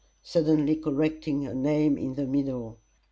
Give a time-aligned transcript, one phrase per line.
[0.23, 2.79] suddenly correcting her name in the middle.